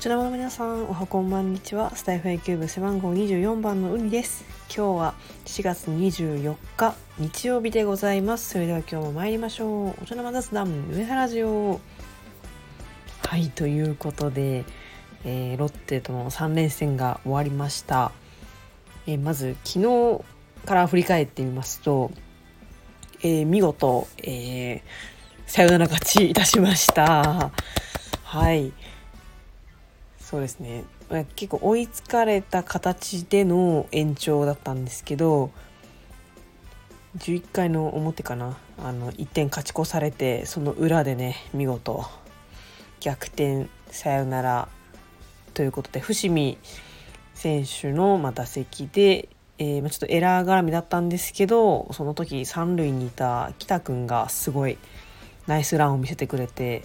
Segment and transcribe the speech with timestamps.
[0.00, 1.94] こちらの皆さんおはこんばんにちは。
[1.94, 4.46] スタイフ A キューブ背番号24番のウニです。
[4.74, 5.14] 今日は
[5.44, 8.48] 4月24日日曜日でございます。
[8.48, 10.02] それでは今日も参りましょう。
[10.02, 11.80] 大人の雑談上原ジオ
[13.26, 14.64] はいということで、
[15.26, 18.12] えー、ロッテとの3連戦が終わりました、
[19.06, 20.24] えー、まず昨日
[20.64, 22.10] から振り返ってみますと、
[23.20, 24.80] えー、見事、えー、
[25.44, 27.50] さよなら勝ちいたしました。
[28.22, 28.72] はい。
[30.30, 30.84] そうですね。
[31.34, 35.50] 結構追いつかれた形での延長だったんですけど
[37.18, 38.56] 11回の表かな。
[38.78, 42.04] あの1点勝ち越されてその裏でね見事
[43.00, 44.68] 逆転サヨナラ
[45.52, 46.58] ということで伏見
[47.34, 54.78] 選手のま打席で、えー、ちょっとエラー絡みだったんですけどその時三塁にいた北君がすごい
[55.48, 56.84] ナイスランを見せてくれて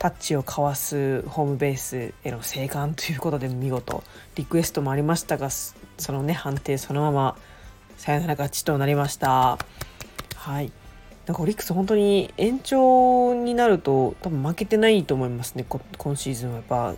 [0.00, 4.02] タッチをかわすホームベースへの生還ということで見事
[4.34, 5.76] リクエストもありましたがそ
[6.08, 7.36] のね判定そのまま
[7.98, 9.58] サヨナラ勝ちとなりました。
[10.36, 10.72] はい。
[11.26, 16.94] なんかオリックス本当に延長になると多分負けてないと思いますね今シーズンはやっぱ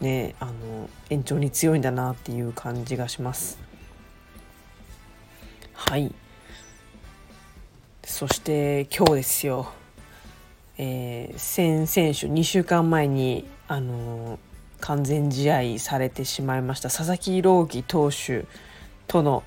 [0.00, 3.58] ねあの延長に強いんだなっていう感じがします。
[5.72, 6.14] はい。
[8.04, 9.72] そして今日ですよ。
[10.78, 14.38] えー、先選手2週間前に、あのー、
[14.80, 16.88] 完全試合されてしまいました。
[16.88, 18.46] 佐々木朗希投手
[19.06, 19.42] との、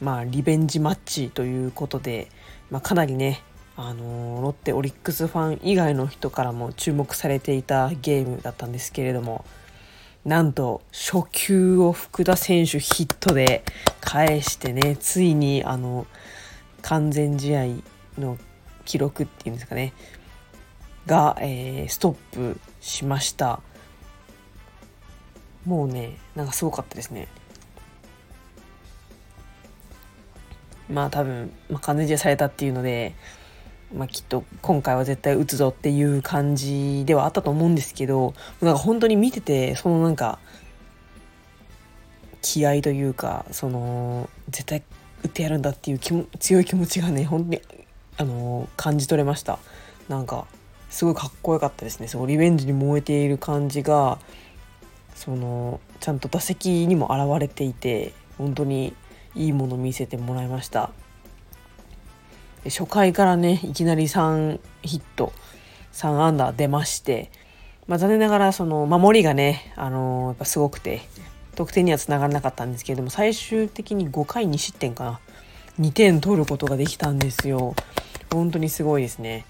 [0.00, 2.28] まあ、リベンジマッチということで、
[2.70, 3.42] まあ、かなりね、
[3.76, 9.44] あのー、ロッテオリックスファン以外の人からも注目されていたゲームだったんですけれども
[10.24, 13.62] なんと初球を福田選手ヒットで
[14.00, 16.06] 返してねついにあの
[16.82, 17.64] 完全試合
[18.18, 18.38] の
[18.84, 19.92] 記録っていうんですかね
[21.06, 23.60] が、えー、ストップしました。
[25.66, 27.28] もうねなんかすごかったですね。
[30.90, 33.14] まあ多分、まあ、完全試合されたっていうので、
[33.94, 40.38] まあ、きっと今回は絶対打つぞっていう感じではあったと思うんですけどなんか本当に見ててそのなんか
[42.42, 44.82] 気合というかその絶対
[45.22, 47.62] 打ってやるんだっていう気も強い気持ちがね本当に
[48.18, 49.58] あの感じ取れました。
[50.08, 50.46] なんか
[50.94, 52.06] すごいかっこよかったですね。
[52.06, 54.20] そのリベンジに燃えている感じが
[55.16, 58.94] そのちゃんと打席にも現れていて本当に
[59.34, 60.90] いいもの見せてもらいました。
[62.66, 65.32] 初回からねいきなり3ヒット
[65.92, 67.32] 3アンダー出まして、
[67.88, 71.02] まあ、残念ながらその守りがね、あのー、やっぱすごくて
[71.56, 75.20] 得点にはつながらなかったんですけれども最終的に5回2失点かな。
[75.80, 77.74] 2点取ることができたんですよ。
[78.32, 79.44] 本当にすごいですね。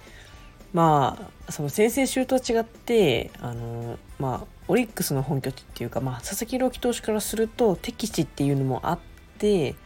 [0.75, 8.99] まあその先々週と違ってあのまあオリックスの本拠地っていうか、まあ、佐々木朗希投手からすると敵地っていうのもあっ
[9.39, 9.77] て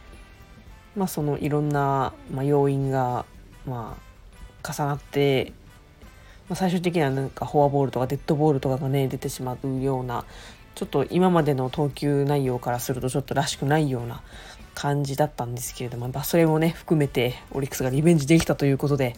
[0.95, 3.25] まあそのいろんな、まあ、要因が
[3.65, 3.97] ま
[4.63, 5.53] あ重なって、
[6.49, 10.25] まあ、最終的にはなんかフォアボールとかデッドボールとかがね出てしまうような
[10.73, 14.23] ちょっと今までの投球内容からするとちょっとらしくないような
[14.73, 19.15] 感じだったんですけれども、まあ、それもね含めてオリックスがリベンジできたということで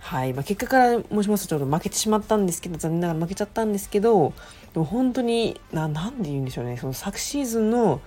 [0.00, 4.32] はいまあ、結果から申しますとちょっと負けてしまったんですけど残念ながら負けちゃったんですけど
[4.72, 8.00] でも本当にななんで言うんでしょうねその昨シーズンの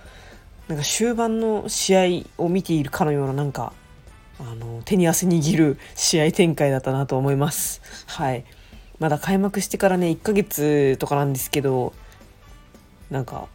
[0.68, 3.72] なんか終盤の試合を見ているかのようななんか
[4.40, 7.82] あの手に汗握る試合展開だったなと思います。
[8.06, 8.44] はい
[8.98, 11.92] まだ開幕してからね1ヶ月とかなんですけど
[13.10, 13.48] なんか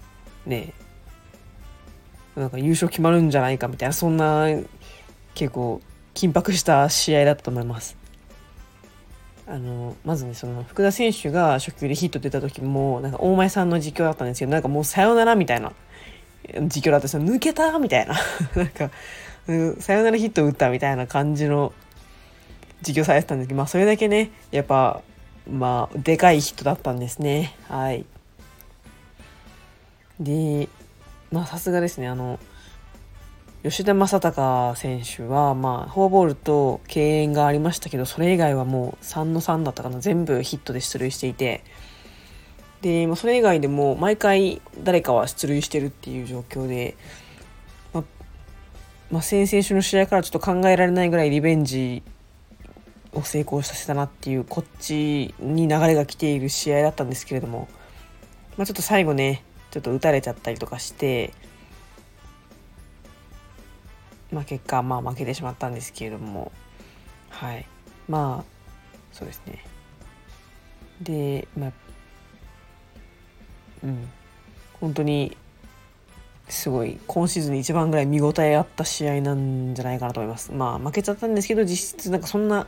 [0.46, 0.74] ね
[2.36, 4.46] なんか優勝決まるんじゃないかみたいなそんな
[5.34, 5.81] 結構
[6.14, 8.06] 緊迫した試合だったと思います。
[9.47, 15.72] あのまずねその福田選手が初球でヒット出た時もなんか大前さんの実況だったんですけどなんかもうさよならみたいな。
[16.62, 18.16] 実況だったんですよ抜けたみたいな。
[18.56, 18.90] なんか、
[19.47, 21.74] う、さよならヒット打ったみたいな感じの
[22.82, 25.02] 実況されてたんですけどまあそれだけねやっぱ
[25.49, 27.55] まあでかいヒットだったんですね。
[27.67, 28.05] はい。
[30.20, 30.70] で
[31.32, 32.40] まあさすがですねあの
[33.64, 41.64] 吉田正尚選手は、まあ、フォアボールと敬遠がありましたけどそれ以外はもう3の3だったかな全部ヒットで出塁していて
[42.82, 46.96] で、まあ、それ以外でも毎回誰かは出塁してるっていう状況で、
[47.94, 48.04] まあ
[49.12, 52.04] まあ、先々週の試合からちょっと考えられないぐらいリベンジ
[53.14, 57.68] を成功させたなっていうこっちに流れが来ている試合だったんですけれども、
[58.56, 61.34] まあ、ちょっと最後ねちょっと打たれちゃったりとかして。
[64.32, 66.52] まあ、結果まあ負けてしまったんですけれども。
[67.29, 67.66] はい。
[68.08, 68.58] まあ
[69.12, 69.64] そうですね。
[71.02, 71.72] で、まあ、
[73.84, 74.09] うん。
[74.79, 75.35] 本当に
[76.50, 80.52] すごい今シーズン一番ぐらい見応えあった試合なんじゃないかなと思います。
[80.52, 82.68] まあ負けちゃったんですけど実質なんかそんな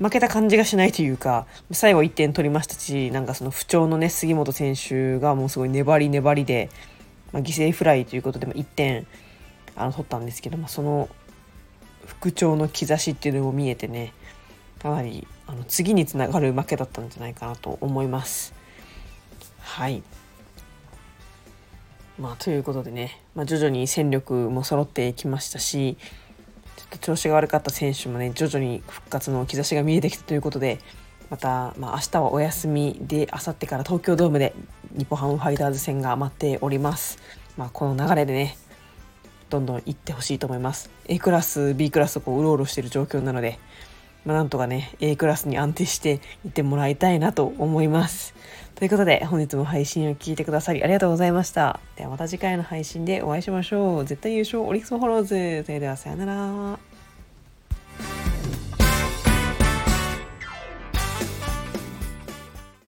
[0.00, 6.70] 負けた感じがしないというか最後1点取りましたしなんかその不調のね杉本選手がもうすごい粘り粘りで、
[7.32, 9.06] まあ、犠牲フライということで1点
[9.80, 11.08] あの取ったんですけど、まあ、その
[12.06, 14.12] 復調の兆しっていうのも見えてね
[14.80, 18.54] かなりあの次につながる負けだったんじゃないかなと思います。
[19.60, 20.02] はい
[22.18, 25.96] まあ、ということでね、まあ、徐々に戦力も揃ってきましたし
[26.76, 30.80] ちょっと調子が悪かった選手もね徐々に復活の兆しが見えてきたということで
[31.30, 34.54] また、まあ、明日はお休みであさってから東京ドームで
[34.98, 37.18] 日本ハムファイターズ戦が待っております。
[37.56, 38.56] まあ、この流れでね
[39.50, 40.90] どんどん行ってほしいと思います。
[41.06, 43.58] A クラス B クラスとこううろうろしてる状況なので、
[44.24, 48.34] まあ、なんとかね A クラスに安定していってもらいたいなと思います。
[48.76, 51.80] ということで本日も配信を聞いてくださりありがとうございました。
[51.96, 54.04] ではまた次回の配信でお会いしましょう。
[54.04, 55.64] 絶対優勝オリックスフォローズ。
[55.66, 56.89] それではさよなら。